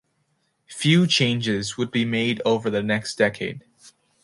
[0.67, 3.63] Few changes would be made over the next decade.